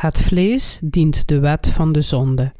[0.00, 2.52] Het vlees dient de wet van de zonde.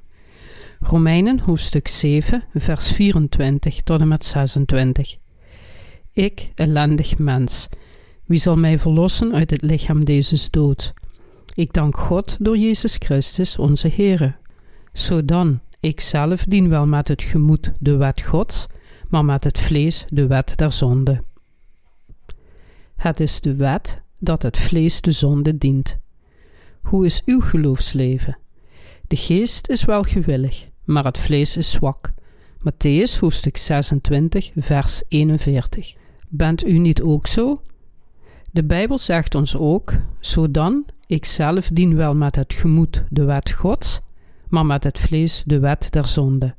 [0.81, 5.17] Romeinen hoofdstuk 7, vers 24 tot en met 26.
[6.13, 7.69] Ik, ellendig mens,
[8.25, 10.93] wie zal mij verlossen uit het lichaam deze dood?
[11.55, 14.37] Ik dank God door Jezus Christus, onze Heere.
[14.93, 18.67] Zodan, ik zelf dien wel met het gemoed de wet Gods,
[19.09, 21.25] maar met het vlees de wet der zonde.
[22.97, 26.00] Het is de wet dat het vlees de zonde dient.
[26.81, 28.39] Hoe is uw geloofsleven?
[29.07, 32.13] De geest is wel gewillig, maar het vlees is zwak.
[32.59, 35.95] Matthäus hoofdstuk 26, vers 41.
[36.29, 37.63] Bent u niet ook zo?
[38.51, 43.51] De Bijbel zegt ons ook: Zodan, ik zelf dien wel met het gemoed de wet
[43.51, 44.01] Gods,
[44.49, 46.55] maar met het vlees de wet der zonde.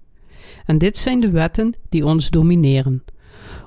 [0.65, 3.03] En dit zijn de wetten die ons domineren.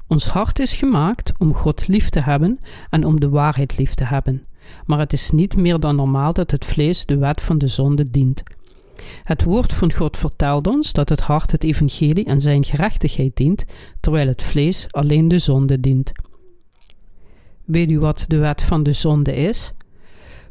[0.07, 4.05] Ons hart is gemaakt om God lief te hebben en om de waarheid lief te
[4.05, 4.47] hebben
[4.87, 8.11] maar het is niet meer dan normaal dat het vlees de wet van de zonde
[8.11, 8.43] dient.
[9.25, 13.65] Het woord van God vertelt ons dat het hart het evangelie en zijn gerechtigheid dient,
[14.01, 16.13] terwijl het vlees alleen de zonde dient.
[17.65, 19.73] Weet u wat de wet van de zonde is?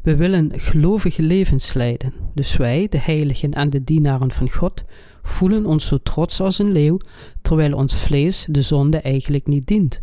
[0.02, 4.84] We willen gelovige levens leiden, dus wij, de heiligen en de dienaren van God,
[5.22, 6.98] voelen ons zo trots als een leeuw,
[7.42, 10.02] terwijl ons vlees de zonde eigenlijk niet dient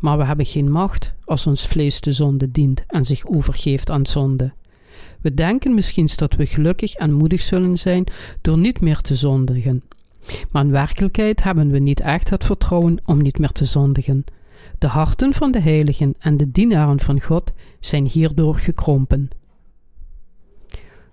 [0.00, 4.06] maar we hebben geen macht als ons vlees de zonde dient en zich overgeeft aan
[4.06, 4.52] zonde.
[5.20, 8.04] We denken misschien dat we gelukkig en moedig zullen zijn
[8.40, 9.82] door niet meer te zondigen.
[10.50, 14.24] Maar in werkelijkheid hebben we niet echt het vertrouwen om niet meer te zondigen.
[14.78, 19.28] De harten van de heiligen en de dienaren van God zijn hierdoor gekrompen.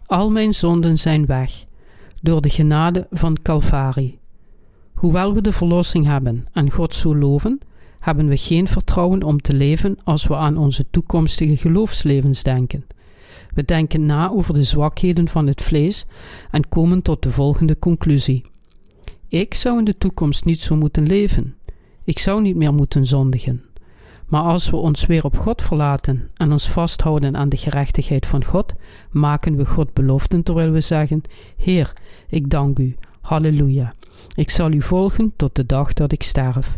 [0.05, 1.65] Al mijn zonden zijn weg,
[2.21, 4.19] door de genade van Calvari.
[4.93, 7.59] Hoewel we de verlossing hebben en God zo loven,
[8.07, 12.85] hebben we geen vertrouwen om te leven als we aan onze toekomstige geloofslevens denken.
[13.53, 16.05] We denken na over de zwakheden van het vlees
[16.51, 18.45] en komen tot de volgende conclusie.
[19.27, 21.55] Ik zou in de toekomst niet zo moeten leven.
[22.03, 23.63] Ik zou niet meer moeten zondigen.
[24.25, 28.45] Maar als we ons weer op God verlaten en ons vasthouden aan de gerechtigheid van
[28.45, 28.73] God,
[29.11, 31.21] maken we God beloften terwijl we zeggen:
[31.57, 31.93] Heer,
[32.29, 32.95] ik dank u.
[33.21, 33.93] Halleluja.
[34.35, 36.77] Ik zal u volgen tot de dag dat ik sterf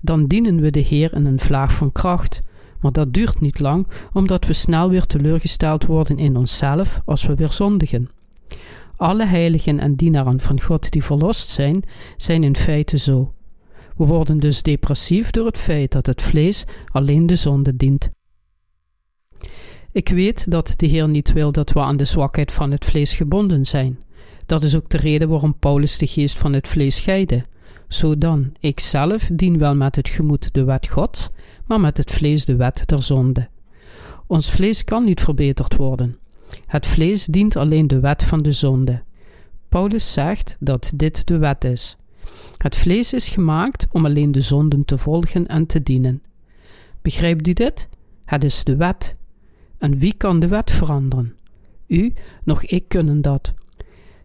[0.00, 2.40] dan dienen we de Heer in een vlaag van kracht.
[2.80, 7.34] Maar dat duurt niet lang, omdat we snel weer teleurgesteld worden in onszelf als we
[7.34, 8.08] weer zondigen.
[8.96, 11.82] Alle heiligen en dienaren van God die verlost zijn,
[12.16, 13.32] zijn in feite zo.
[13.96, 18.10] We worden dus depressief door het feit dat het vlees alleen de zonde dient.
[19.92, 23.14] Ik weet dat de Heer niet wil dat we aan de zwakheid van het vlees
[23.14, 23.98] gebonden zijn.
[24.46, 27.44] Dat is ook de reden waarom Paulus de geest van het vlees scheidde.
[27.88, 31.30] Zodan, ik zelf dien wel met het gemoed de wet Gods,
[31.66, 33.48] maar met het vlees de wet der zonde.
[34.26, 36.18] Ons vlees kan niet verbeterd worden.
[36.66, 39.02] Het vlees dient alleen de wet van de zonde.
[39.68, 41.96] Paulus zegt dat dit de wet is.
[42.56, 46.22] Het vlees is gemaakt om alleen de zonden te volgen en te dienen.
[47.02, 47.88] Begrijpt u dit?
[48.24, 49.14] Het is de wet.
[49.78, 51.34] En wie kan de wet veranderen?
[51.86, 52.12] U,
[52.44, 53.52] nog ik kunnen dat.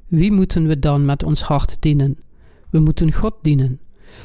[0.08, 2.18] Wie moeten we dan met ons hart dienen?
[2.74, 3.80] We moeten God dienen.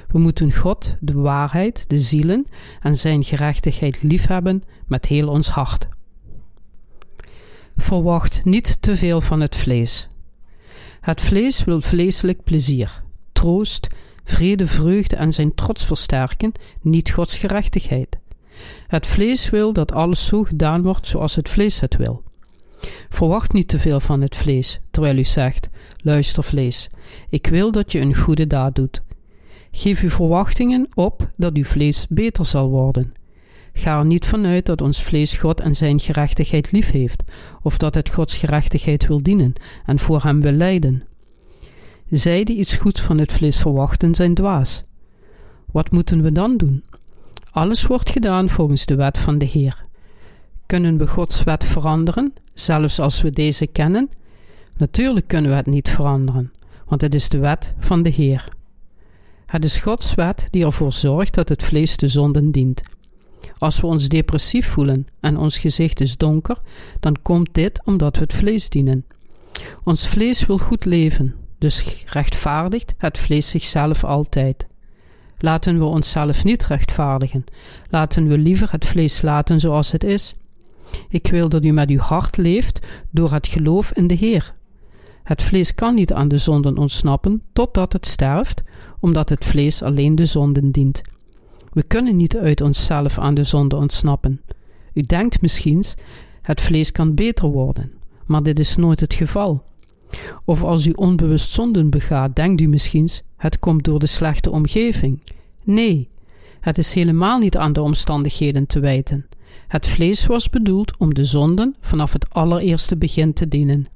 [0.08, 2.46] We moeten God, de waarheid, de zielen
[2.80, 5.88] en zijn gerechtigheid liefhebben met heel ons hart.
[7.76, 10.08] Verwacht niet te veel van het vlees.
[11.00, 13.88] Het vlees wil vleeselijk plezier, troost,
[14.24, 18.18] vrede, vreugde en zijn trots versterken, niet Gods gerechtigheid.
[18.86, 22.22] Het vlees wil dat alles zo gedaan wordt zoals het vlees het wil.
[23.08, 26.90] Verwacht niet te veel van het vlees, terwijl u zegt: Luister, vlees,
[27.30, 29.02] ik wil dat je een goede daad doet.
[29.70, 33.12] Geef uw verwachtingen op dat uw vlees beter zal worden.
[33.72, 37.22] Ga er niet vanuit dat ons vlees God en zijn gerechtigheid lief heeft,
[37.62, 39.52] of dat het Gods gerechtigheid wil dienen
[39.86, 41.04] en voor hem wil lijden.
[42.10, 44.84] Zij die iets goeds van het vlees verwachten, zijn dwaas.
[45.72, 46.84] Wat moeten we dan doen?
[47.50, 49.86] Alles wordt gedaan volgens de wet van de Heer.
[50.68, 54.10] Kunnen we Gods wet veranderen, zelfs als we deze kennen?
[54.76, 56.52] Natuurlijk kunnen we het niet veranderen,
[56.86, 58.48] want het is de wet van de Heer.
[59.46, 62.82] Het is Gods wet die ervoor zorgt dat het vlees de zonden dient.
[63.58, 66.58] Als we ons depressief voelen en ons gezicht is donker,
[67.00, 69.04] dan komt dit omdat we het vlees dienen.
[69.84, 74.66] Ons vlees wil goed leven, dus rechtvaardigt het vlees zichzelf altijd.
[75.38, 77.44] Laten we onszelf niet rechtvaardigen.
[77.90, 80.34] Laten we liever het vlees laten zoals het is.
[81.08, 84.54] Ik wil dat u met uw hart leeft door het geloof in de Heer.
[85.22, 88.62] Het vlees kan niet aan de zonden ontsnappen totdat het sterft,
[89.00, 91.02] omdat het vlees alleen de zonden dient.
[91.72, 94.40] We kunnen niet uit onszelf aan de zonde ontsnappen.
[94.92, 95.84] U denkt misschien,
[96.42, 97.92] het vlees kan beter worden,
[98.26, 99.62] maar dit is nooit het geval.
[100.44, 105.22] Of als u onbewust zonden begaat, denkt u misschien: het komt door de slechte omgeving.
[105.64, 106.08] Nee,
[106.68, 109.26] het is helemaal niet aan de omstandigheden te wijten.
[109.68, 113.86] Het vlees was bedoeld om de zonden vanaf het allereerste begin te dienen.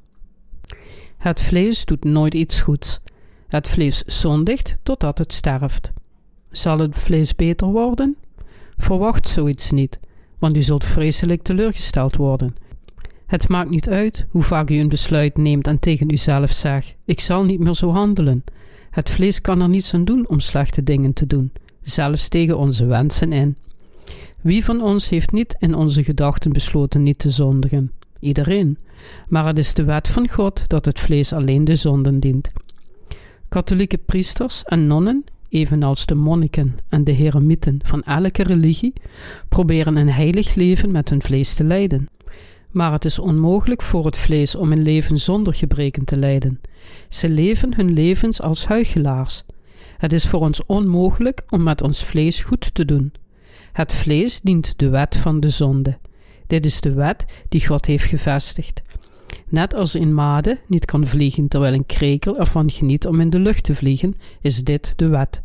[1.19, 3.01] Het vlees doet nooit iets goeds.
[3.49, 5.93] Het vlees zondigt totdat het sterft.
[6.51, 8.17] Zal het vlees beter worden?
[8.77, 10.01] Verwacht zoiets niet,
[10.39, 12.55] want u zult vreselijk teleurgesteld worden.
[13.27, 17.21] Het maakt niet uit hoe vaak u een besluit neemt en tegen uzelf zegt: Ik
[17.21, 18.45] zal niet meer zo handelen.
[18.91, 21.53] Het vlees kan er niets aan doen om slechte dingen te doen,
[21.83, 23.57] zelfs tegen onze wensen in.
[24.41, 27.93] Wie van ons heeft niet in onze gedachten besloten niet te zondigen?
[28.21, 28.79] Iedereen.
[29.29, 32.51] Maar het is de wet van God dat het vlees alleen de zonden dient.
[33.49, 38.93] Katholieke priesters en nonnen, evenals de monniken en de heremieten van elke religie,
[39.49, 42.09] proberen een heilig leven met hun vlees te leiden.
[42.71, 46.61] Maar het is onmogelijk voor het vlees om een leven zonder gebreken te leiden.
[47.09, 49.45] Ze leven hun levens als huichelaars.
[50.03, 53.13] Het is voor ons onmogelijk om met ons vlees goed te doen.
[53.73, 55.99] Het vlees dient de wet van de zonde.
[56.47, 58.83] Dit is de wet die God heeft gevestigd.
[59.49, 63.39] Net als een made niet kan vliegen terwijl een krekel ervan geniet om in de
[63.39, 65.41] lucht te vliegen, is dit de wet.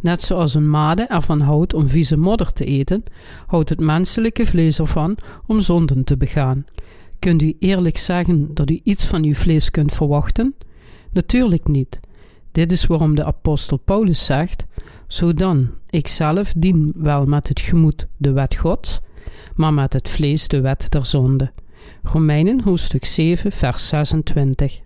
[0.00, 3.04] Net zoals een made ervan houdt om vieze modder te eten,
[3.46, 6.64] houdt het menselijke vlees ervan om zonden te begaan.
[7.18, 10.54] Kunt u eerlijk zeggen dat u iets van uw vlees kunt verwachten?
[11.12, 12.00] Natuurlijk niet.
[12.52, 14.64] Dit is waarom de apostel Paulus zegt:
[15.06, 19.00] Zo dan, ikzelf dien wel met het gemoed de wet Gods,
[19.54, 21.52] maar met het vlees de wet der zonde.
[22.02, 24.80] Romeinen hoofdstuk 7, vers 26.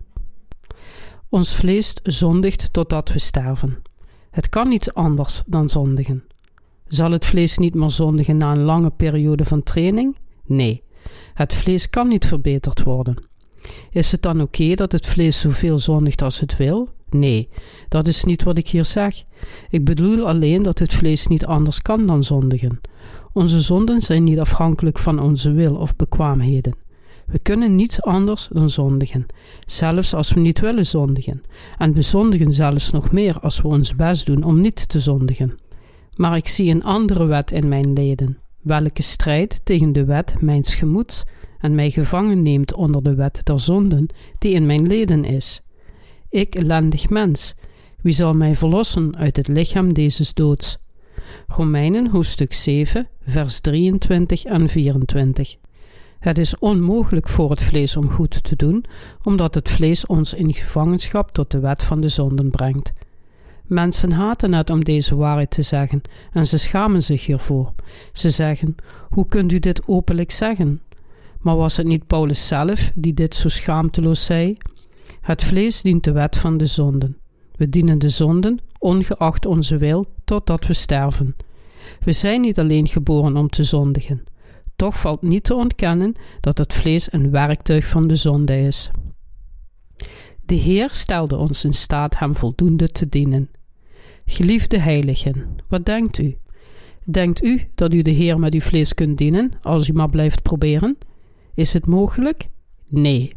[1.29, 3.81] Ons vlees zondigt totdat we sterven.
[4.31, 6.23] Het kan niet anders dan zondigen.
[6.87, 10.15] Zal het vlees niet meer zondigen na een lange periode van training?
[10.45, 10.83] Nee,
[11.33, 13.15] het vlees kan niet verbeterd worden.
[13.91, 16.89] Is het dan oké dat het vlees zoveel zondigt als het wil?
[17.09, 17.49] Nee,
[17.89, 19.23] dat is niet wat ik hier zeg.
[19.69, 22.81] Ik bedoel alleen dat het vlees niet anders kan dan zondigen.
[23.33, 26.75] Onze zonden zijn niet afhankelijk van onze wil of bekwaamheden.
[27.25, 29.25] We kunnen niets anders dan zondigen,
[29.65, 31.41] zelfs als we niet willen zondigen.
[31.77, 35.57] En we zondigen zelfs nog meer als we ons best doen om niet te zondigen.
[36.15, 40.75] Maar ik zie een andere wet in mijn leden, welke strijd tegen de wet mijns
[40.75, 41.23] gemoeds
[41.59, 44.07] en mij gevangen neemt onder de wet der zonden
[44.37, 45.61] die in mijn leden is.
[46.29, 47.55] Ik, ellendig mens,
[48.01, 50.77] wie zal mij verlossen uit het lichaam deze doods?
[51.47, 55.55] Romeinen hoofdstuk 7, vers 23 en 24.
[56.19, 58.85] Het is onmogelijk voor het vlees om goed te doen,
[59.23, 62.93] omdat het vlees ons in gevangenschap tot de wet van de zonden brengt.
[63.65, 66.01] Mensen haten het om deze waarheid te zeggen
[66.31, 67.73] en ze schamen zich hiervoor.
[68.13, 68.75] Ze zeggen:
[69.09, 70.81] Hoe kunt u dit openlijk zeggen?
[71.39, 74.57] Maar was het niet Paulus zelf die dit zo schaamteloos zei?
[75.21, 77.17] Het vlees dient de wet van de zonden.
[77.55, 81.35] We dienen de zonden, ongeacht onze wil, totdat we sterven.
[81.99, 84.23] We zijn niet alleen geboren om te zondigen.
[84.75, 88.91] Toch valt niet te ontkennen dat het vlees een werktuig van de zonde is.
[90.45, 93.49] De Heer stelde ons in staat hem voldoende te dienen.
[94.25, 96.37] Geliefde heiligen, wat denkt u?
[97.03, 100.41] Denkt u dat u de Heer met uw vlees kunt dienen als u maar blijft
[100.41, 100.97] proberen?
[101.57, 102.47] Is het mogelijk?
[102.87, 103.35] Nee.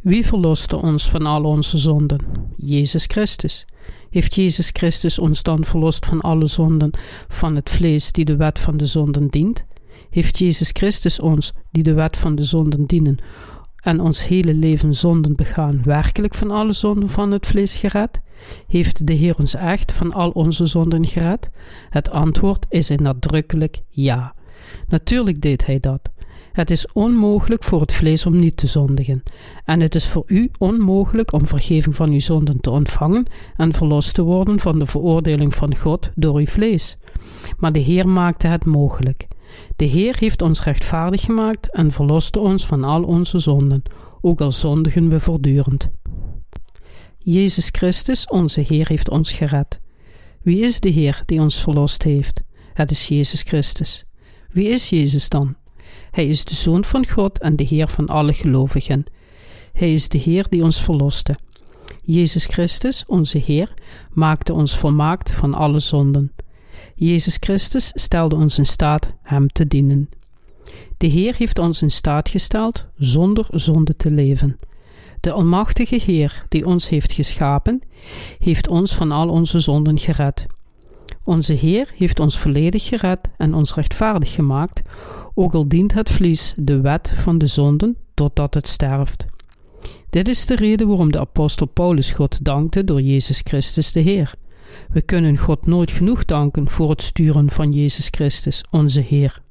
[0.00, 2.18] Wie verloste ons van al onze zonden?
[2.56, 3.64] Jezus Christus.
[4.10, 6.90] Heeft Jezus Christus ons dan verlost van alle zonden
[7.28, 9.64] van het vlees die de wet van de zonden dient?
[10.10, 13.18] Heeft Jezus Christus ons, die de wet van de zonden dienen,
[13.76, 18.20] en ons hele leven zonden begaan, werkelijk van alle zonden van het vlees gered?
[18.66, 21.50] Heeft de Heer ons echt van al onze zonden gered?
[21.90, 24.34] Het antwoord is een nadrukkelijk ja.
[24.88, 26.10] Natuurlijk deed Hij dat.
[26.52, 29.22] Het is onmogelijk voor het vlees om niet te zondigen,
[29.64, 33.26] en het is voor u onmogelijk om vergeving van uw zonden te ontvangen
[33.56, 36.98] en verlost te worden van de veroordeling van God door uw vlees.
[37.58, 39.28] Maar de Heer maakte het mogelijk.
[39.76, 43.82] De Heer heeft ons rechtvaardig gemaakt en verloste ons van al onze zonden,
[44.20, 45.90] ook al zondigen we voortdurend.
[47.18, 49.80] Jezus Christus, onze Heer, heeft ons gered.
[50.42, 52.42] Wie is de Heer die ons verlost heeft?
[52.72, 54.04] Het is Jezus Christus.
[54.50, 55.56] Wie is Jezus dan?
[56.10, 59.04] Hij is de Zoon van God en de Heer van alle gelovigen.
[59.72, 61.36] Hij is de Heer die ons verloste.
[62.04, 63.74] Jezus Christus, onze Heer,
[64.12, 66.32] maakte ons volmaakt van alle zonden.
[66.94, 70.08] Jezus Christus stelde ons in staat Hem te dienen.
[70.96, 74.58] De Heer heeft ons in staat gesteld zonder zonde te leven.
[75.20, 77.82] De Almachtige Heer, die ons heeft geschapen,
[78.38, 80.46] heeft ons van al onze zonden gered.
[81.30, 84.82] Onze Heer heeft ons volledig gered en ons rechtvaardig gemaakt,
[85.34, 89.24] ook al dient het vlees de wet van de zonden totdat het sterft.
[90.08, 94.34] Dit is de reden waarom de apostel Paulus God dankte door Jezus Christus de Heer.
[94.92, 99.42] We kunnen God nooit genoeg danken voor het sturen van Jezus Christus, onze Heer.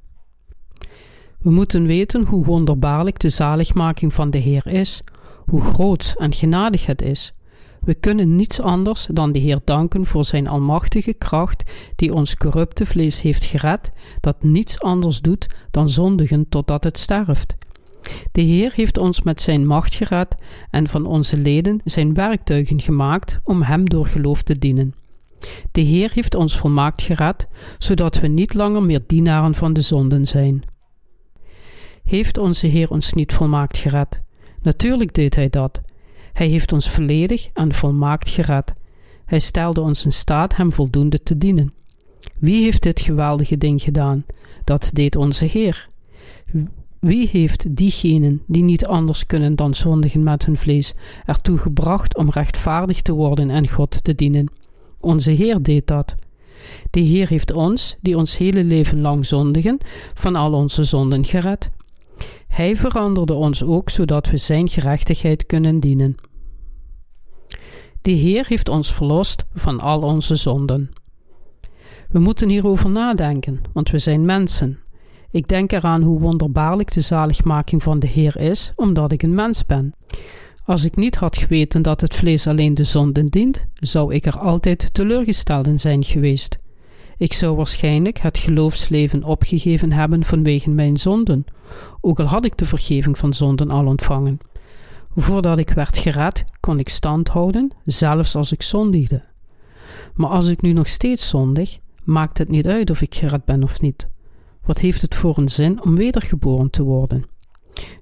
[1.38, 5.02] We moeten weten hoe wonderbaarlijk de zaligmaking van de Heer is,
[5.46, 7.34] hoe groot en genadig het is.
[7.80, 11.62] We kunnen niets anders dan de Heer danken voor Zijn almachtige kracht,
[11.96, 17.56] die ons corrupte vlees heeft gered, dat niets anders doet dan zondigen totdat het sterft.
[18.32, 20.34] De Heer heeft ons met Zijn macht gered
[20.70, 24.94] en van onze leden Zijn werktuigen gemaakt om Hem door geloof te dienen.
[25.72, 30.26] De Heer heeft ons volmaakt gered, zodat we niet langer meer dienaren van de zonden
[30.26, 30.62] zijn.
[32.04, 34.20] Heeft onze Heer ons niet volmaakt gered?
[34.62, 35.80] Natuurlijk deed Hij dat.
[36.32, 38.74] Hij heeft ons volledig en volmaakt gered.
[39.24, 41.72] Hij stelde ons in staat Hem voldoende te dienen.
[42.38, 44.24] Wie heeft dit geweldige ding gedaan?
[44.64, 45.88] Dat deed onze Heer.
[47.00, 50.94] Wie heeft diegenen die niet anders kunnen dan zondigen met hun vlees
[51.26, 54.52] ertoe gebracht om rechtvaardig te worden en God te dienen?
[55.00, 56.14] Onze Heer deed dat.
[56.90, 59.78] De Heer heeft ons, die ons hele leven lang zondigen,
[60.14, 61.70] van al onze zonden gered.
[62.50, 66.14] Hij veranderde ons ook zodat we Zijn gerechtigheid kunnen dienen.
[68.02, 70.90] De Heer heeft ons verlost van al onze zonden.
[72.08, 74.78] We moeten hierover nadenken, want we zijn mensen.
[75.30, 79.66] Ik denk eraan hoe wonderbaarlijk de zaligmaking van de Heer is, omdat ik een mens
[79.66, 79.94] ben.
[80.64, 84.38] Als ik niet had geweten dat het vlees alleen de zonden dient, zou ik er
[84.38, 86.58] altijd teleurgesteld in zijn geweest.
[87.20, 91.44] Ik zou waarschijnlijk het geloofsleven opgegeven hebben vanwege mijn zonden,
[92.00, 94.38] ook al had ik de vergeving van zonden al ontvangen.
[95.16, 99.22] Voordat ik werd gered, kon ik stand houden, zelfs als ik zondigde.
[100.14, 103.62] Maar als ik nu nog steeds zondig, maakt het niet uit of ik gered ben
[103.62, 104.08] of niet.
[104.64, 107.24] Wat heeft het voor een zin om wedergeboren te worden?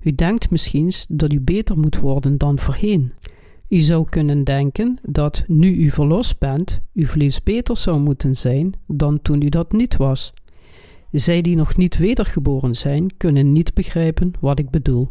[0.01, 3.13] U denkt misschien dat u beter moet worden dan voorheen.
[3.69, 8.75] U zou kunnen denken dat nu u verlost bent, uw vlees beter zou moeten zijn
[8.87, 10.33] dan toen u dat niet was.
[11.11, 15.11] Zij die nog niet wedergeboren zijn, kunnen niet begrijpen wat ik bedoel.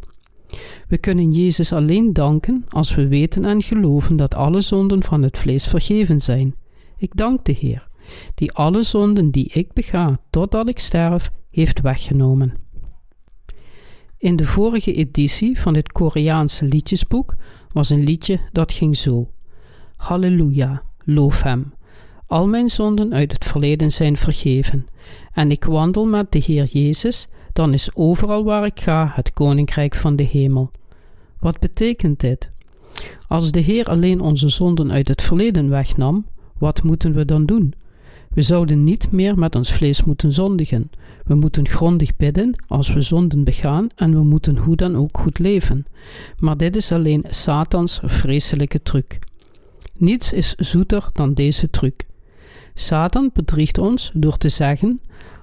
[0.87, 5.37] We kunnen Jezus alleen danken als we weten en geloven dat alle zonden van het
[5.37, 6.55] vlees vergeven zijn.
[6.97, 7.87] Ik dank de Heer,
[8.35, 12.53] die alle zonden die ik bega totdat ik sterf, heeft weggenomen.
[14.19, 17.35] In de vorige editie van dit Koreaanse liedjesboek
[17.71, 19.29] was een liedje dat ging zo:
[19.95, 21.73] Halleluja, loof Hem.
[22.27, 24.87] Al mijn zonden uit het verleden zijn vergeven,
[25.33, 29.95] en ik wandel met de Heer Jezus, dan is overal waar ik ga het koninkrijk
[29.95, 30.71] van de hemel.
[31.39, 32.49] Wat betekent dit?
[33.27, 36.25] Als de Heer alleen onze zonden uit het verleden wegnam,
[36.57, 37.73] wat moeten we dan doen?
[38.37, 40.91] We zouden niet meer met ons vlees moeten zondigen.
[41.25, 45.39] We moeten grondig bidden als we zonden begaan en we moeten hoe dan ook goed
[45.39, 45.85] leven.
[46.39, 49.19] Maar dit is alleen Satans vreselijke truc.
[49.93, 52.05] Niets is zoeter dan deze truc.
[52.73, 55.01] Satan bedriegt ons door te zeggen: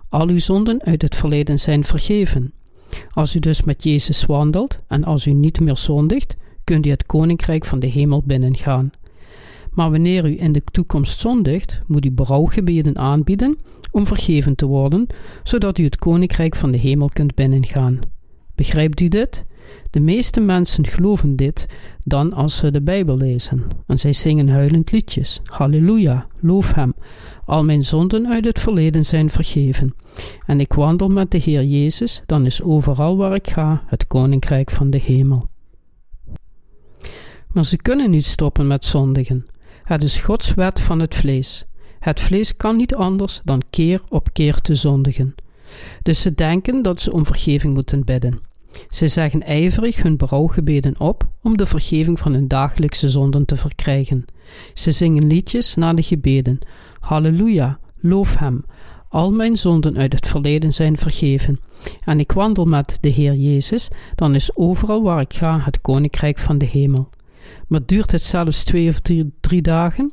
[0.09, 2.53] Al uw zonden uit het verleden zijn vergeven.
[3.09, 7.07] Als u dus met Jezus wandelt en als u niet meer zondigt, kunt u het
[7.07, 8.93] koninkrijk van de hemel binnengaan.
[9.75, 13.57] Maar wanneer u in de toekomst zondigt, moet u berouwgebeden aanbieden
[13.91, 15.07] om vergeven te worden,
[15.43, 17.99] zodat u het koninkrijk van de hemel kunt binnengaan.
[18.55, 19.45] Begrijpt u dit?
[19.91, 21.67] De meeste mensen geloven dit
[22.05, 23.63] dan als ze de Bijbel lezen.
[23.87, 25.41] En zij zingen huilend liedjes.
[25.45, 26.95] Halleluja, loof Hem.
[27.45, 29.95] Al mijn zonden uit het verleden zijn vergeven.
[30.47, 34.71] En ik wandel met de Heer Jezus, dan is overal waar ik ga het koninkrijk
[34.71, 35.49] van de hemel.
[37.49, 39.47] Maar ze kunnen niet stoppen met zondigen.
[39.85, 41.65] Het is Gods wet van het vlees.
[42.01, 45.35] Het vlees kan niet anders dan keer op keer te zondigen.
[46.03, 48.41] Dus ze denken dat ze om vergeving moeten bidden.
[48.89, 54.25] Ze zeggen ijverig hun berouwgebeden op om de vergeving van hun dagelijkse zonden te verkrijgen.
[54.75, 56.59] Ze zingen liedjes na de gebeden.
[57.01, 58.65] Halleluja, loof Hem.
[59.09, 61.61] Al mijn zonden uit het verleden zijn vergeven.
[62.05, 66.39] En ik wandel met de Heer Jezus, dan is overal waar ik ga het koninkrijk
[66.39, 67.09] van de hemel.
[67.69, 69.01] Maar duurt het zelfs twee of
[69.41, 70.13] drie, dagen?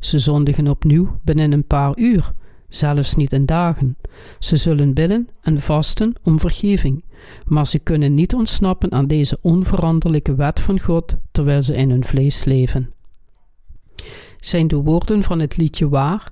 [0.00, 2.32] Ze zondigen opnieuw binnen een paar uur,
[2.68, 3.96] zelfs niet in dagen.
[4.38, 7.04] Ze zullen bidden en vasten om vergeving,
[7.46, 12.04] maar ze kunnen niet ontsnappen aan deze onveranderlijke wet van God terwijl ze in hun
[12.04, 12.90] vlees leven.
[14.40, 16.30] Zijn de woorden van het liedje waar?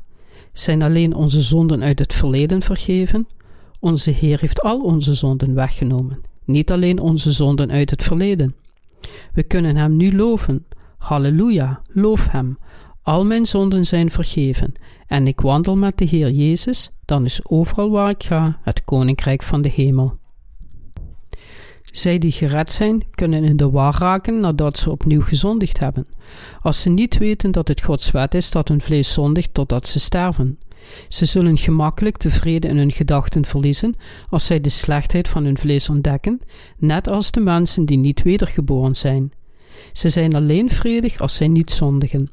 [0.53, 3.27] Zijn alleen onze zonden uit het verleden vergeven?
[3.81, 8.55] Onze Heer heeft al onze zonden weggenomen, niet alleen onze zonden uit het verleden.
[9.33, 10.67] We kunnen Hem nu loven.
[10.99, 12.59] Halleluja, loof Hem.
[13.03, 14.73] al mijn zonden zijn vergeven
[15.07, 19.43] en ik wandel met de Heer Jezus, dan is overal waar ik ga het koninkrijk
[19.43, 20.19] van de hemel.
[21.83, 26.07] Zij die gered zijn, kunnen in de war raken nadat ze opnieuw gezondigd hebben,
[26.61, 30.01] als ze niet weten dat het Gods wet is dat hun vlees zondigt totdat ze
[30.01, 30.59] sterven.
[31.09, 33.95] Ze zullen gemakkelijk tevreden in hun gedachten verliezen
[34.29, 36.41] als zij de slechtheid van hun vlees ontdekken,
[36.79, 39.33] net als de mensen die niet wedergeboren zijn.
[39.93, 42.29] Ze zijn alleen vredig als zij niet zondigen.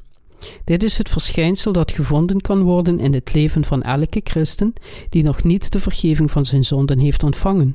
[0.64, 4.72] Dit is het verschijnsel dat gevonden kan worden in het leven van elke christen
[5.08, 7.74] die nog niet de vergeving van zijn zonden heeft ontvangen.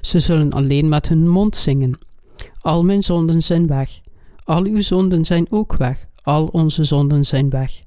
[0.00, 1.98] Ze zullen alleen met hun mond zingen.
[2.60, 4.00] Al mijn zonden zijn weg.
[4.44, 6.06] Al uw zonden zijn ook weg.
[6.22, 7.82] Al onze zonden zijn weg.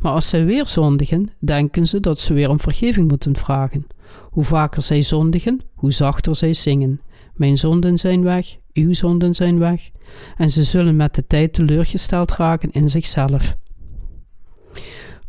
[0.00, 3.86] Maar als zij weer zondigen, denken ze dat ze weer om vergeving moeten vragen.
[4.30, 7.00] Hoe vaker zij zondigen, hoe zachter zij zingen.
[7.34, 9.90] Mijn zonden zijn weg, uw zonden zijn weg.
[10.36, 13.56] En ze zullen met de tijd teleurgesteld raken in zichzelf.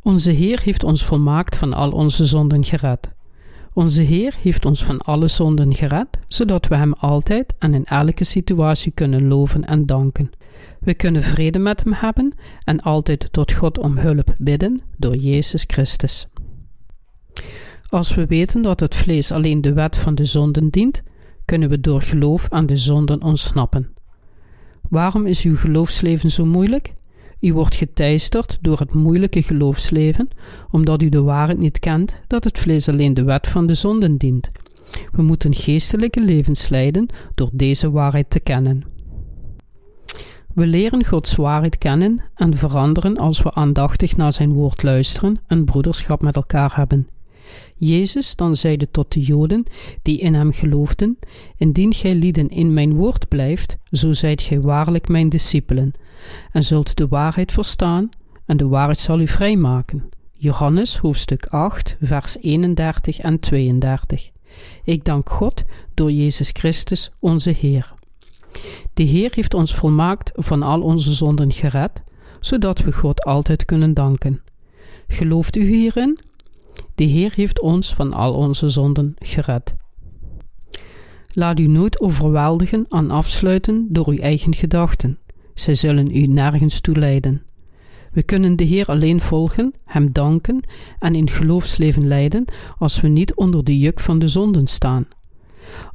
[0.03, 3.11] Onze Heer heeft ons volmaakt van al onze zonden gered.
[3.73, 8.23] Onze Heer heeft ons van alle zonden gered, zodat we Hem altijd en in elke
[8.23, 10.29] situatie kunnen loven en danken.
[10.79, 15.63] We kunnen vrede met Hem hebben en altijd tot God om hulp bidden door Jezus
[15.67, 16.27] Christus.
[17.87, 21.03] Als we weten dat het vlees alleen de wet van de zonden dient,
[21.45, 23.93] kunnen we door geloof aan de zonden ontsnappen.
[24.89, 26.93] Waarom is uw geloofsleven zo moeilijk?
[27.39, 30.29] U wordt geteisterd door het moeilijke geloofsleven,
[30.69, 34.17] omdat u de waarheid niet kent dat het vlees alleen de wet van de zonden
[34.17, 34.51] dient.
[35.11, 38.90] We moeten geestelijke levens leiden door deze waarheid te kennen.
[40.53, 45.65] We leren Gods waarheid kennen en veranderen als we aandachtig naar zijn woord luisteren en
[45.65, 47.07] broederschap met elkaar hebben.
[47.75, 49.63] Jezus dan zeide tot de Joden
[50.01, 51.17] die in hem geloofden:
[51.57, 55.93] Indien gij lieden in mijn woord blijft, zo zijt gij waarlijk mijn discipelen,
[56.51, 58.09] en zult de waarheid verstaan,
[58.45, 60.09] en de waarheid zal u vrijmaken.
[60.31, 64.31] Johannes hoofdstuk 8, vers 31 en 32.
[64.83, 67.93] Ik dank God door Jezus Christus, onze Heer.
[68.93, 72.03] De Heer heeft ons volmaakt van al onze zonden gered,
[72.39, 74.41] zodat we God altijd kunnen danken.
[75.07, 76.19] Gelooft u hierin?
[76.95, 79.75] De Heer heeft ons van al onze zonden gered.
[81.33, 85.19] Laat u nooit overweldigen en afsluiten door uw eigen gedachten.
[85.53, 87.43] Zij zullen u nergens toe leiden.
[88.11, 90.63] We kunnen de Heer alleen volgen, Hem danken
[90.99, 92.45] en in geloofsleven leiden
[92.77, 95.07] als we niet onder de juk van de zonden staan.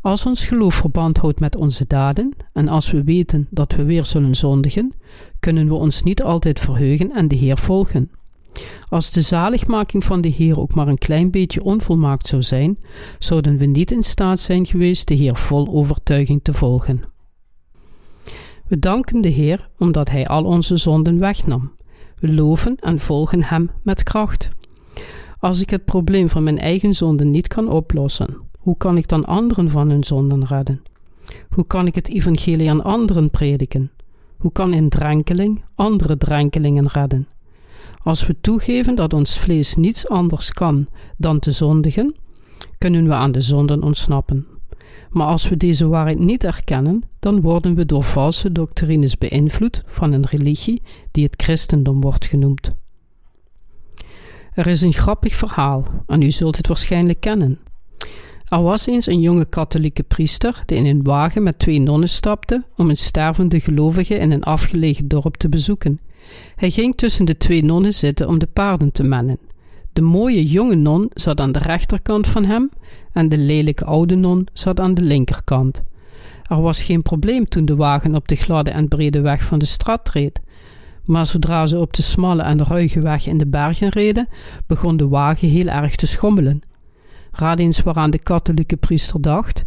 [0.01, 4.05] Als ons geloof verband houdt met onze daden en als we weten dat we weer
[4.07, 4.93] zullen zondigen,
[5.41, 8.11] kunnen we ons niet altijd verheugen en de Heer volgen.
[8.89, 12.79] Als de zaligmaking van de Heer ook maar een klein beetje onvolmaakt zou zijn,
[13.19, 17.03] zouden we niet in staat zijn geweest de Heer vol overtuiging te volgen.
[18.69, 21.73] We danken de Heer omdat Hij al onze zonden wegnam.
[22.19, 24.49] We loven en volgen Hem met kracht.
[25.39, 29.25] Als ik het probleem van mijn eigen zonden niet kan oplossen, hoe kan ik dan
[29.25, 30.83] anderen van hun zonden redden?
[31.51, 33.91] Hoe kan ik het evangelie aan anderen prediken?
[34.37, 37.29] Hoe kan een drenkeling andere drenkelingen redden?
[38.03, 42.15] Als we toegeven dat ons vlees niets anders kan dan te zondigen,
[42.79, 44.47] kunnen we aan de zonden ontsnappen.
[45.11, 50.13] Maar als we deze waarheid niet erkennen, dan worden we door valse doctrines beïnvloed van
[50.13, 52.71] een religie die het christendom wordt genoemd.
[54.53, 57.59] Er is een grappig verhaal, en u zult het waarschijnlijk kennen.
[58.49, 62.65] Er was eens een jonge katholieke priester die in een wagen met twee nonnen stapte
[62.77, 66.01] om een stervende gelovige in een afgelegen dorp te bezoeken.
[66.57, 69.39] Hij ging tussen de twee nonnen zitten om de paarden te mennen.
[69.93, 72.71] De mooie jonge non zat aan de rechterkant van hem
[73.13, 75.83] en de lelijke oude non zat aan de linkerkant.
[76.43, 79.65] Er was geen probleem toen de wagen op de gladde en brede weg van de
[79.65, 80.41] stad reed.
[81.05, 84.29] Maar zodra ze op de smalle en ruige weg in de bergen reden,
[84.67, 86.61] begon de wagen heel erg te schommelen.
[87.39, 89.65] Raad eens waaraan de katholieke priester dacht.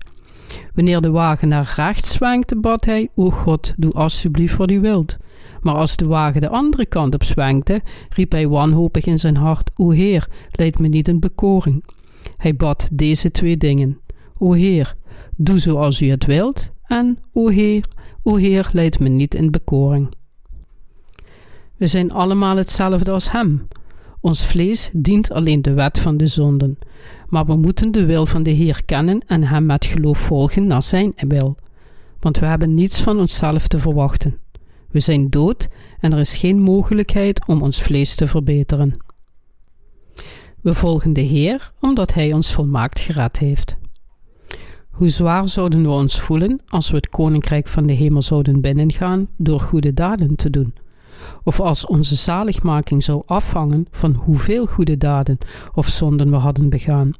[0.73, 5.17] Wanneer de wagen naar rechts zwenkte, bad hij: O God, doe alsjeblieft wat u wilt.
[5.61, 9.71] Maar als de wagen de andere kant op zwenkte, riep hij wanhopig in zijn hart:
[9.75, 11.83] O Heer, leid me niet in bekoring.
[12.37, 13.99] Hij bad deze twee dingen:
[14.37, 14.95] O Heer,
[15.35, 17.85] doe zoals u het wilt, en O Heer,
[18.23, 20.13] O Heer, leid me niet in bekoring.
[21.77, 23.67] We zijn allemaal hetzelfde als Hem.
[24.21, 26.77] Ons vlees dient alleen de wet van de zonden,
[27.27, 30.83] maar we moeten de wil van de Heer kennen en Hem met geloof volgen naar
[30.83, 31.57] Zijn wil,
[32.19, 34.37] want we hebben niets van onszelf te verwachten.
[34.91, 35.67] We zijn dood
[35.99, 38.97] en er is geen mogelijkheid om ons vlees te verbeteren.
[40.61, 43.77] We volgen de Heer omdat Hij ons volmaakt gered heeft.
[44.89, 49.27] Hoe zwaar zouden we ons voelen als we het koninkrijk van de hemel zouden binnengaan
[49.37, 50.73] door goede daden te doen?
[51.43, 55.37] Of als onze zaligmaking zou afhangen van hoeveel goede daden
[55.73, 57.11] of zonden we hadden begaan.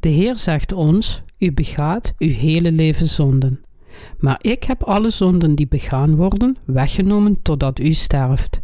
[0.00, 3.64] De Heer zegt ons: U begaat uw hele leven zonden.
[4.18, 8.60] Maar ik heb alle zonden die begaan worden weggenomen totdat u sterft.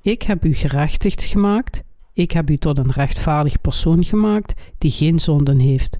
[0.00, 1.82] Ik heb u gerechtigd gemaakt,
[2.12, 5.98] ik heb u tot een rechtvaardig persoon gemaakt die geen zonden heeft.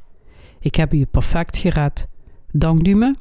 [0.60, 2.08] Ik heb u perfect gered.
[2.52, 3.14] Dankt u me?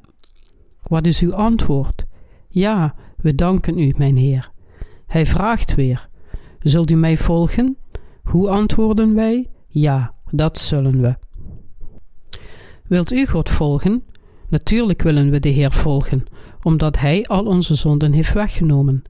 [0.84, 2.06] Wat is uw antwoord?
[2.50, 4.52] Ja, we danken u, mijn Heer.
[5.16, 6.10] Hij vraagt weer:
[6.60, 7.78] Zult u mij volgen?
[8.24, 9.50] Hoe antwoorden wij?
[9.68, 11.16] Ja, dat zullen we.
[12.88, 14.04] Wilt u God volgen?
[14.50, 16.24] Natuurlijk willen we de Heer volgen,
[16.62, 19.04] omdat Hij al onze zonden heeft weggenomen.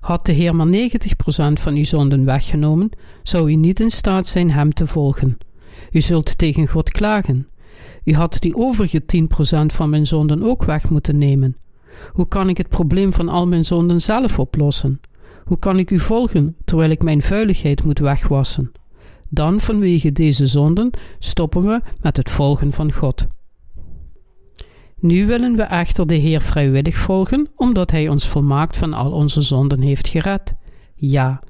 [0.00, 2.90] Had de Heer maar 90% van uw zonden weggenomen,
[3.22, 5.38] zou u niet in staat zijn Hem te volgen.
[5.90, 7.48] U zult tegen God klagen.
[8.04, 11.56] U had die overige 10% van mijn zonden ook weg moeten nemen.
[12.12, 15.00] Hoe kan ik het probleem van al mijn zonden zelf oplossen?
[15.44, 18.72] Hoe kan ik u volgen terwijl ik mijn vuiligheid moet wegwassen?
[19.28, 23.26] Dan vanwege deze zonden stoppen we met het volgen van God.
[24.96, 29.42] Nu willen we echter de Heer vrijwillig volgen, omdat Hij ons volmaakt van al onze
[29.42, 30.54] zonden heeft gered.
[30.94, 31.42] Ja,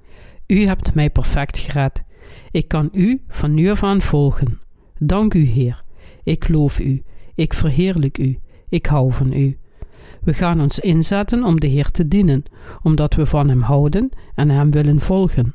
[0.46, 2.03] U hebt mij perfect gered.
[2.50, 4.61] Ik kan U van nu af aan volgen.
[4.98, 5.85] Dank U, Heer.
[6.22, 7.03] Ik loof U.
[7.35, 8.38] Ik verheerlijk U.
[8.68, 9.59] Ik hou van U.
[10.23, 12.43] We gaan ons inzetten om de Heer te dienen,
[12.83, 15.55] omdat we van Hem houden en Hem willen volgen.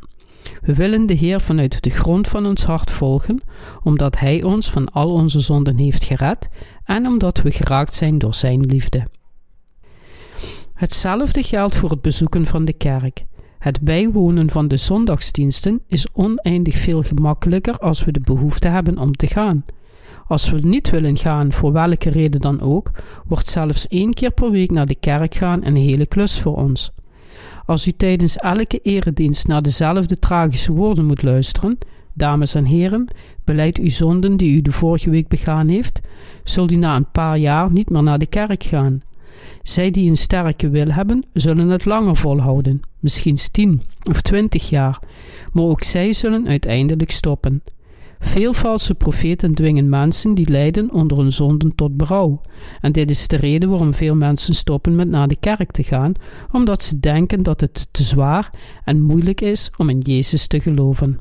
[0.61, 3.41] We willen de Heer vanuit de grond van ons hart volgen,
[3.83, 6.49] omdat Hij ons van al onze zonden heeft gered
[6.83, 9.07] en omdat we geraakt zijn door Zijn liefde.
[10.73, 13.25] Hetzelfde geldt voor het bezoeken van de kerk.
[13.59, 19.13] Het bijwonen van de zondagsdiensten is oneindig veel gemakkelijker als we de behoefte hebben om
[19.13, 19.65] te gaan.
[20.27, 22.91] Als we niet willen gaan, voor welke reden dan ook,
[23.27, 26.91] wordt zelfs één keer per week naar de kerk gaan een hele klus voor ons.
[27.65, 31.77] Als u tijdens elke eredienst naar dezelfde tragische woorden moet luisteren,
[32.13, 33.07] dames en heren,
[33.43, 35.99] beleid uw zonden die u de vorige week begaan heeft,
[36.43, 39.01] zult u na een paar jaar niet meer naar de kerk gaan.
[39.63, 44.99] Zij die een sterke wil hebben, zullen het langer volhouden, misschien tien of twintig jaar,
[45.51, 47.61] maar ook zij zullen uiteindelijk stoppen.
[48.25, 52.41] Veel valse profeten dwingen mensen die lijden onder hun zonden tot berouw.
[52.81, 56.13] En dit is de reden waarom veel mensen stoppen met naar de kerk te gaan,
[56.51, 58.49] omdat ze denken dat het te zwaar
[58.83, 61.19] en moeilijk is om in Jezus te geloven.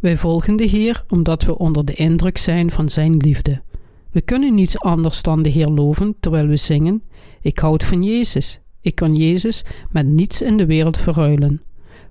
[0.00, 3.62] Wij volgen de Heer omdat we onder de indruk zijn van Zijn liefde.
[4.10, 7.02] We kunnen niets anders dan de Heer loven terwijl we zingen:
[7.40, 8.60] Ik houd van Jezus.
[8.80, 11.62] Ik kan Jezus met niets in de wereld verruilen.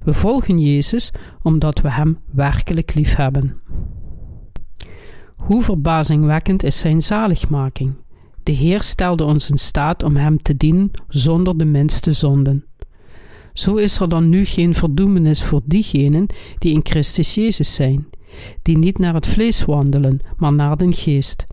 [0.06, 3.62] We volgen Jezus omdat we Hem werkelijk lief hebben.
[5.36, 7.94] Hoe verbazingwekkend is Zijn zaligmaking.
[8.44, 12.66] De Heer stelde ons in staat om Hem te dienen zonder de minste zonden.
[13.54, 18.08] Zo is er dan nu geen verdoemenis voor diegenen die in Christus Jezus zijn,
[18.62, 21.46] die niet naar het vlees wandelen, maar naar den geest.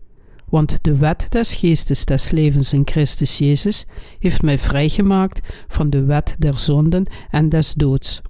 [0.49, 3.85] Want de wet des geestes des levens in Christus Jezus
[4.19, 8.21] heeft mij vrijgemaakt van de wet der zonden en des doods.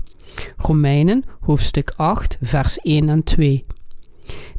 [0.58, 3.66] Romeinen hoofdstuk 8, vers 1 en 2.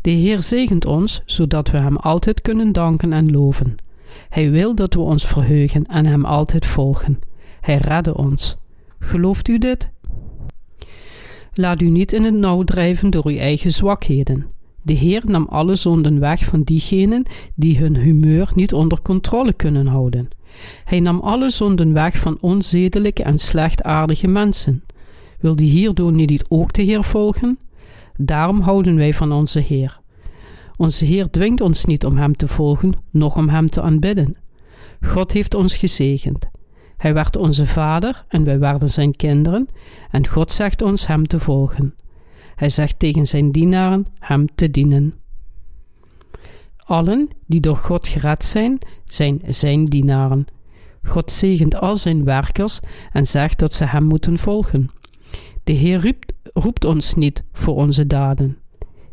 [0.01, 3.75] De Heer zegent ons, zodat we Hem altijd kunnen danken en loven.
[4.29, 7.21] Hij wil dat we ons verheugen en Hem altijd volgen.
[7.61, 8.57] Hij redde ons.
[8.99, 9.89] Gelooft u dit?
[11.55, 14.47] Laat u niet in het nauw drijven door uw eigen zwakheden.
[14.83, 19.87] De Heer nam alle zonden weg van diegenen die hun humeur niet onder controle kunnen
[19.87, 20.29] houden.
[20.85, 24.83] Hij nam alle zonden weg van onzedelijke en slechtaardige mensen.
[25.45, 27.59] Wil die hierdoor niet ook de Heer volgen?
[28.17, 30.01] Daarom houden wij van onze Heer.
[30.77, 34.37] Onze Heer dwingt ons niet om Hem te volgen, noch om Hem te aanbidden.
[35.01, 36.49] God heeft ons gezegend.
[36.97, 39.69] Hij werd onze Vader en wij werden Zijn kinderen,
[40.11, 41.95] en God zegt ons Hem te volgen.
[42.55, 45.15] Hij zegt tegen Zijn dienaren Hem te dienen.
[46.77, 50.47] Allen die door God gered zijn, zijn Zijn dienaren.
[51.03, 52.81] God zegent al Zijn werkers
[53.13, 54.91] en zegt dat ze Hem moeten volgen.
[55.65, 56.17] De Heer
[56.53, 58.59] roept, ons niet voor onze daden.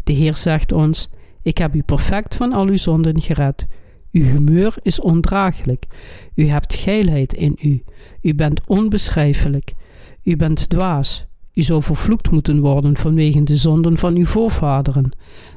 [0.04, 1.10] De Heer zegt ons:
[1.42, 3.66] Ik heb u perfect van al uw zonden gered.
[4.12, 5.86] Uw humeur is ondraaglijk.
[6.36, 7.84] U hebt geilheid in u.
[8.22, 9.74] U bent onbeschrijfelijk.
[10.24, 11.26] U bent dwaas.
[11.54, 15.12] U zou vervloekt moeten worden vanwege de zonden van uw voorvaderen.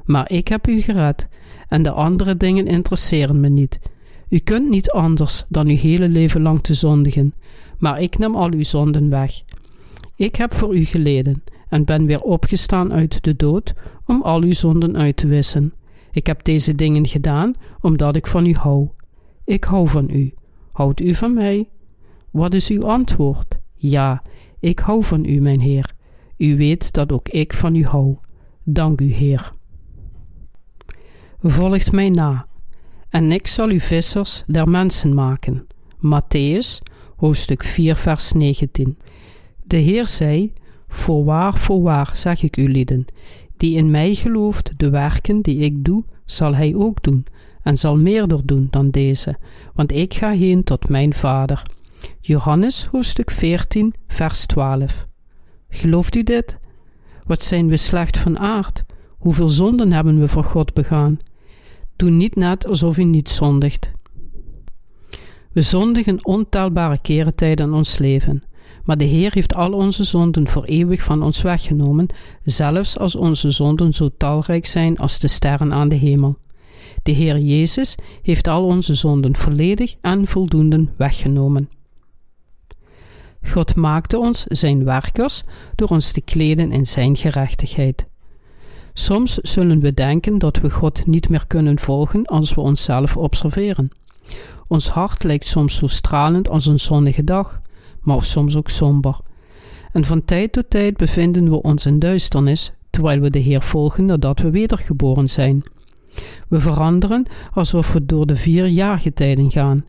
[0.05, 1.29] Maar ik heb u gered,
[1.69, 3.81] en de andere dingen interesseren me niet.
[4.29, 7.35] U kunt niet anders dan uw hele leven lang te zondigen,
[7.79, 9.43] maar ik nam al uw zonden weg.
[10.17, 13.75] Ik heb voor u geleden en ben weer opgestaan uit de dood
[14.07, 15.75] om al uw zonden uit te wissen.
[16.13, 18.89] Ik heb deze dingen gedaan omdat ik van u hou.
[19.45, 20.35] Ik hou van u.
[20.73, 21.69] Houdt u van mij?
[22.31, 23.59] Wat is uw antwoord?
[23.75, 24.23] Ja,
[24.61, 25.95] ik hou van u, mijn Heer.
[26.37, 28.17] U weet dat ook ik van u hou.
[28.63, 29.53] Dank u, Heer.
[31.43, 32.47] Volgt mij na,
[33.09, 35.67] en ik zal u vissers der mensen maken.
[35.97, 36.83] Matthäus,
[37.17, 38.99] hoofdstuk 4, vers 19.
[39.67, 40.53] De Heer zei:
[40.89, 43.05] Voorwaar, voorwaar, zeg ik u lieden,
[43.57, 47.27] die in mij gelooft, de werken die ik doe, zal hij ook doen,
[47.63, 49.37] en zal meer door doen dan deze,
[49.75, 51.63] want ik ga heen tot mijn Vader.
[52.21, 55.07] Johannes hoofdstuk 14, vers 12.
[55.69, 56.59] Gelooft u dit?
[57.27, 58.85] Wat zijn we slecht van aard?
[59.19, 61.19] Hoeveel zonden hebben we voor God begaan?
[61.97, 63.91] Doe niet net alsof u niet zondigt.
[65.53, 68.43] We zondigen ontelbare keren tijdens ons leven,
[68.85, 72.07] maar de Heer heeft al onze zonden voor eeuwig van ons weggenomen,
[72.43, 76.37] zelfs als onze zonden zo talrijk zijn als de sterren aan de hemel.
[77.03, 81.69] De Heer Jezus heeft al onze zonden volledig en voldoende weggenomen.
[83.43, 85.43] God maakte ons zijn werkers
[85.75, 88.07] door ons te kleden in zijn gerechtigheid.
[88.93, 93.91] Soms zullen we denken dat we God niet meer kunnen volgen als we onszelf observeren.
[94.69, 97.61] Ons hart lijkt soms zo stralend als een zonnige dag,
[98.05, 99.21] maar soms ook somber.
[99.93, 104.07] En van tijd tot tijd bevinden we ons in duisternis, terwijl we de Heer volgen
[104.07, 105.63] nadat we wedergeboren zijn.
[106.49, 109.85] We veranderen alsof we door de vier jaargetijden gaan.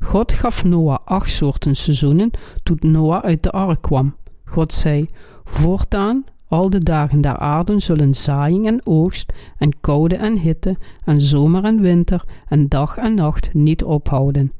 [0.00, 2.30] God gaf Noah acht soorten seizoenen
[2.62, 4.16] toen Noah uit de ark kwam.
[4.44, 5.08] God zei:
[5.44, 11.20] Voortaan, al de dagen der aarde zullen zaaiing en oogst, en koude en hitte, en
[11.20, 14.52] zomer en winter, en dag en nacht niet ophouden.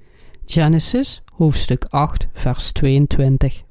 [0.45, 3.63] Genesis, hoofdstuk 8, vers 22.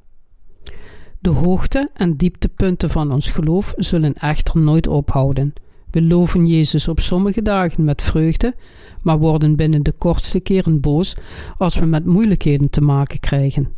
[1.19, 5.53] De hoogte en dieptepunten van ons geloof zullen echter nooit ophouden.
[5.91, 8.55] We loven Jezus op sommige dagen met vreugde,
[9.01, 11.15] maar worden binnen de kortste keren boos
[11.57, 13.69] als we met moeilijkheden te maken krijgen.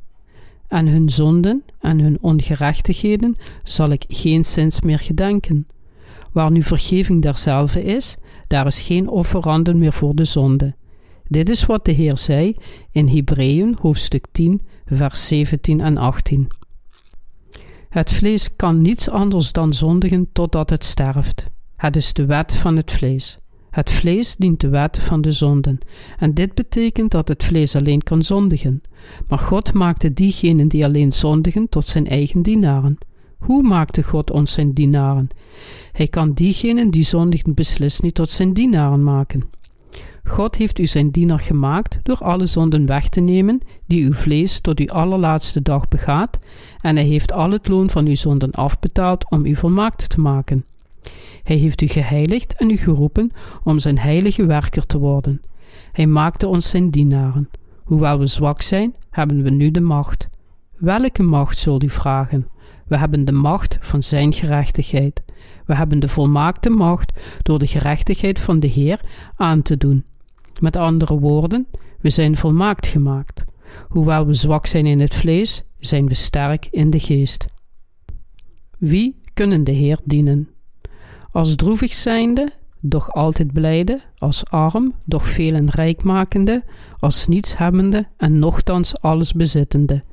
[0.67, 5.67] Aan hun zonden en hun ongerechtigheden zal ik geen zins meer gedenken.
[6.31, 10.75] Waar nu vergeving derzelfde is, daar is geen offeranden meer voor de zonde.
[11.29, 12.55] Dit is wat de Heer zei
[12.91, 16.47] in Hebreeën hoofdstuk 10, vers 17 en 18.
[17.89, 21.45] Het vlees kan niets anders dan zondigen totdat het sterft.
[21.75, 23.39] Het is de wet van het vlees.
[23.69, 25.79] Het vlees dient de wet van de zonden,
[26.19, 28.81] en dit betekent dat het vlees alleen kan zondigen.
[29.27, 32.97] Maar God maakte diegenen die alleen zondigen tot zijn eigen dienaren.
[33.37, 35.27] Hoe maakte God ons zijn dienaren?
[35.91, 39.49] Hij kan diegenen die zondigen beslist niet tot zijn dienaren maken.
[40.23, 44.59] God heeft u zijn dienaar gemaakt door alle zonden weg te nemen die uw vlees
[44.59, 46.39] tot uw allerlaatste dag begaat,
[46.81, 50.65] en hij heeft al het loon van uw zonden afbetaald om u volmaakt te maken.
[51.43, 53.31] Hij heeft u geheiligd en u geroepen
[53.63, 55.41] om zijn heilige werker te worden.
[55.91, 57.49] Hij maakte ons zijn dienaren.
[57.83, 60.27] Hoewel we zwak zijn, hebben we nu de macht.
[60.77, 62.47] Welke macht, zult u vragen?
[62.87, 65.21] We hebben de macht van zijn gerechtigheid.
[65.67, 69.01] We hebben de volmaakte macht door de gerechtigheid van de Heer
[69.35, 70.05] aan te doen.
[70.59, 71.67] Met andere woorden,
[71.99, 73.43] we zijn volmaakt gemaakt.
[73.87, 77.45] Hoewel we zwak zijn in het vlees, zijn we sterk in de geest.
[78.77, 80.49] Wie kunnen de Heer dienen?
[81.31, 82.49] Als droevig zijnde,
[82.79, 86.63] doch altijd blijde, als arm, doch velen rijkmakende,
[86.99, 90.03] als nietshebbende en nochtans alles bezittende.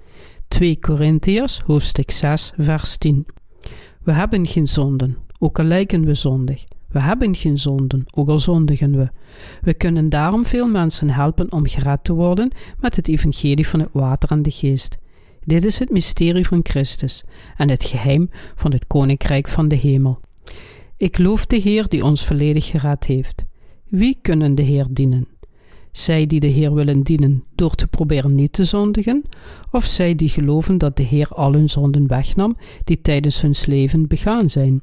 [0.48, 3.26] 2 Korintiërs, hoofdstuk 6, vers 10.
[4.02, 6.64] We hebben geen zonden, ook al lijken we zondig.
[6.88, 9.08] We hebben geen zonden, ook al zondigen we.
[9.62, 13.88] We kunnen daarom veel mensen helpen om gered te worden met het evangelie van het
[13.92, 14.96] water en de geest.
[15.44, 17.24] Dit is het mysterie van Christus
[17.56, 20.20] en het geheim van het koninkrijk van de hemel.
[20.96, 23.44] Ik loof de Heer die ons volledig gered heeft.
[23.88, 25.28] Wie kunnen de Heer dienen?
[25.92, 29.22] Zij die de Heer willen dienen door te proberen niet te zondigen,
[29.70, 34.08] of zij die geloven dat de Heer al hun zonden wegnam die tijdens hun leven
[34.08, 34.82] begaan zijn.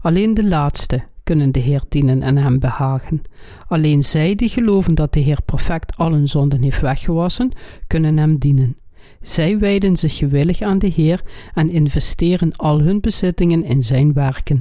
[0.00, 3.22] Alleen de laatste kunnen de Heer dienen en hem behagen.
[3.68, 7.52] Alleen zij die geloven dat de Heer perfect al hun zonden heeft weggewassen,
[7.86, 8.76] kunnen hem dienen.
[9.20, 11.22] Zij wijden zich gewillig aan de Heer
[11.54, 14.60] en investeren al hun bezittingen in zijn werken.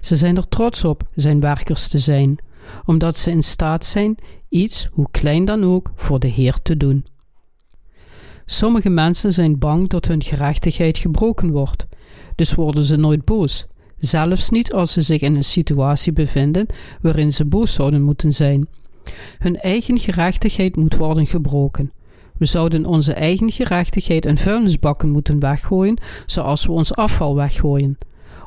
[0.00, 2.38] Ze zijn er trots op zijn werkers te zijn,
[2.84, 4.16] omdat ze in staat zijn
[4.48, 7.04] iets, hoe klein dan ook, voor de Heer te doen.
[8.46, 11.86] Sommige mensen zijn bang dat hun gerechtigheid gebroken wordt,
[12.34, 13.66] dus worden ze nooit boos,
[14.04, 16.66] zelfs niet als ze zich in een situatie bevinden
[17.00, 18.66] waarin ze boos zouden moeten zijn.
[19.38, 21.92] Hun eigen gerechtigheid moet worden gebroken.
[22.38, 27.98] We zouden onze eigen gerechtigheid in vuilnisbakken moeten weggooien, zoals we ons afval weggooien.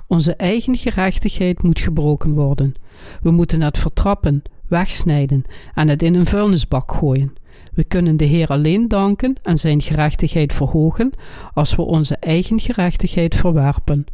[0.07, 2.73] Onze eigen gerechtigheid moet gebroken worden.
[3.21, 5.43] We moeten het vertrappen, wegsnijden
[5.73, 7.33] en het in een vuilnisbak gooien.
[7.73, 11.11] We kunnen de Heer alleen danken en zijn gerechtigheid verhogen
[11.53, 14.05] als we onze eigen gerechtigheid verwerpen.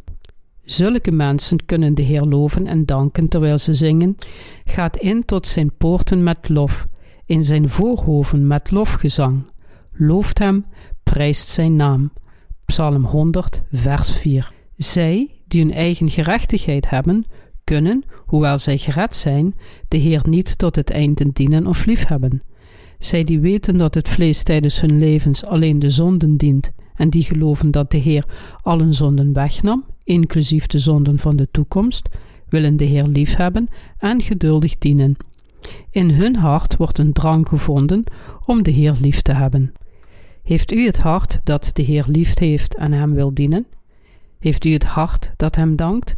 [0.64, 4.16] Zulke mensen kunnen de Heer loven en danken terwijl ze zingen:
[4.64, 6.86] Gaat in tot zijn poorten met lof,
[7.26, 9.50] in zijn voorhoven met lofgezang.
[9.92, 10.64] Looft hem,
[11.02, 12.12] prijst zijn naam.
[12.64, 14.52] Psalm 100, vers 4.
[14.76, 17.24] Zij, die hun eigen gerechtigheid hebben,
[17.64, 19.54] kunnen, hoewel zij gered zijn,
[19.88, 22.42] de Heer niet tot het einde dienen of liefhebben.
[22.98, 27.22] Zij die weten dat het vlees tijdens hun levens alleen de zonden dient en die
[27.22, 28.24] geloven dat de Heer
[28.62, 32.08] allen zonden wegnam, inclusief de zonden van de toekomst,
[32.48, 35.16] willen de Heer liefhebben en geduldig dienen.
[35.90, 38.04] In hun hart wordt een drang gevonden
[38.46, 39.72] om de Heer lief te hebben.
[40.42, 43.66] Heeft u het hart dat de Heer lief heeft en hem wil dienen?
[44.38, 46.14] Heeft u het hart dat hem dankt?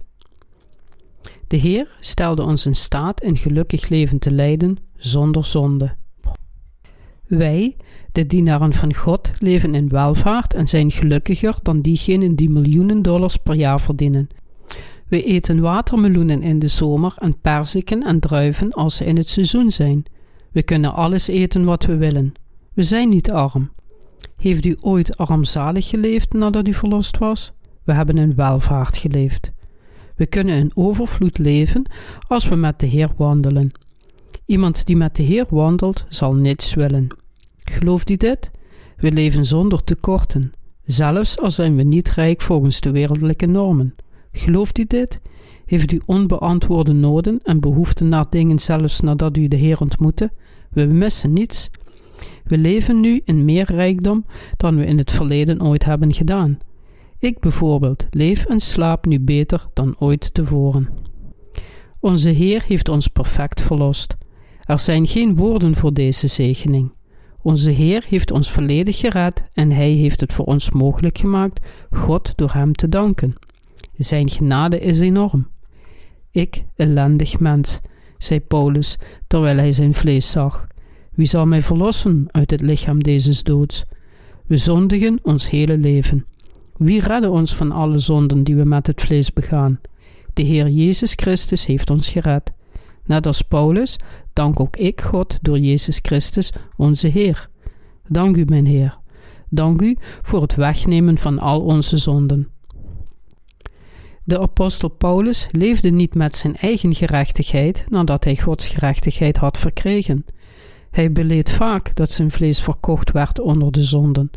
[1.47, 5.97] De Heer stelde ons in staat een gelukkig leven te leiden zonder zonde.
[7.27, 7.77] Wij,
[8.13, 13.37] de dienaren van God, leven in welvaart en zijn gelukkiger dan diegenen die miljoenen dollars
[13.37, 14.29] per jaar verdienen.
[15.09, 19.71] We eten watermeloenen in de zomer en perziken en druiven als ze in het seizoen
[19.71, 20.05] zijn.
[20.53, 22.33] We kunnen alles eten wat we willen.
[22.75, 23.71] We zijn niet arm.
[24.37, 27.53] Heeft u ooit armzalig geleefd nadat u verlost was?
[27.85, 29.51] We hebben in welvaart geleefd.
[30.17, 31.83] We kunnen in overvloed leven
[32.29, 33.71] als we met de Heer wandelen.
[34.47, 37.09] Iemand die met de Heer wandelt, zal niets willen.
[37.65, 38.51] Gelooft u dit?
[38.97, 40.53] We leven zonder tekorten,
[40.85, 43.95] zelfs al zijn we niet rijk volgens de wereldlijke normen.
[44.33, 45.21] Gelooft u dit?
[45.65, 50.31] Heeft u onbeantwoorde noden en behoeften naar dingen zelfs nadat u de Heer ontmoette?
[50.71, 51.71] We missen niets.
[52.45, 54.25] We leven nu in meer rijkdom
[54.57, 56.59] dan we in het verleden ooit hebben gedaan.
[57.19, 60.89] Ik bijvoorbeeld leef en slaap nu beter dan ooit tevoren.
[62.01, 64.17] Onze Heer heeft ons perfect verlost.
[64.67, 66.93] Er zijn geen woorden voor deze zegening.
[67.43, 72.33] Onze Heer heeft ons volledig gered en Hij heeft het voor ons mogelijk gemaakt God
[72.37, 73.35] door Hem te danken.
[73.97, 75.49] Zijn genade is enorm.
[76.31, 77.81] Ik, ellendig mens,
[78.19, 80.67] zei Paulus terwijl hij zijn vlees zag.
[81.15, 83.85] Wie zal mij verlossen uit het lichaam deze doods?
[84.47, 86.27] We zondigen ons hele leven.
[86.77, 89.81] Wie redde ons van alle zonden die we met het vlees begaan?
[90.35, 92.53] De Heer Jezus Christus heeft ons gered.
[93.07, 93.99] Net als Paulus,
[94.33, 97.49] dank ook ik God door Jezus Christus, onze Heer.
[98.09, 98.99] Dank u, mijn Heer.
[99.51, 102.51] Dank u voor het wegnemen van al onze zonden.
[104.25, 110.25] De apostel Paulus leefde niet met zijn eigen gerechtigheid nadat hij Gods gerechtigheid had verkregen.
[110.91, 114.31] Hij beleed vaak dat zijn vlees verkocht werd onder de zonden.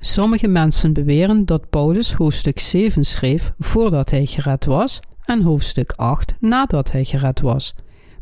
[0.00, 6.34] Sommige mensen beweren dat Paulus hoofdstuk 7 schreef voordat hij gered was en hoofdstuk 8
[6.40, 7.74] nadat hij gered was.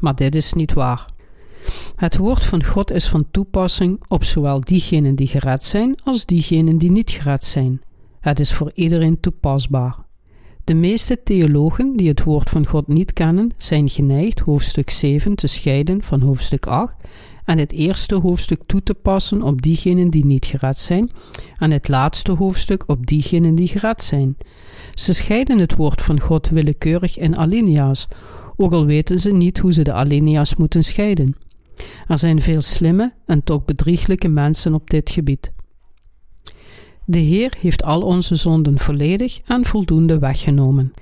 [0.05, 1.07] Maar dit is niet waar.
[1.97, 6.79] Het woord van God is van toepassing op zowel diegenen die gered zijn als diegenen
[6.79, 7.81] die niet gered zijn.
[8.21, 9.97] Het is voor iedereen toepasbaar.
[10.65, 15.47] De meeste theologen die het woord van God niet kennen, zijn geneigd hoofdstuk 7 te
[15.47, 16.95] scheiden van hoofdstuk 8
[17.45, 21.11] en het eerste hoofdstuk toe te passen op diegenen die niet gered zijn
[21.59, 24.37] en het laatste hoofdstuk op diegenen die gered zijn.
[24.95, 28.09] Ze scheiden het woord van God willekeurig in alinea's,
[28.57, 31.35] ook al weten ze niet hoe ze de alinea's moeten scheiden.
[32.07, 35.53] Er zijn veel slimme en toch bedrieglijke mensen op dit gebied.
[37.07, 40.93] De Heer heeft al onze zonden volledig en voldoende weggenomen.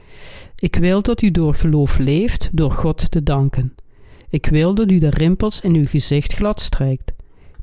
[0.57, 3.75] Ik wil dat u door geloof leeft door God te danken.
[4.29, 7.13] Ik wil dat u de rimpels in uw gezicht glad strijkt.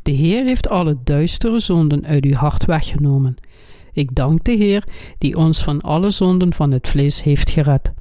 [0.03, 3.35] De Heer heeft alle duistere zonden uit uw hart weggenomen.
[3.93, 4.83] Ik dank de Heer
[5.17, 7.91] die ons van alle zonden van het vlees heeft gered.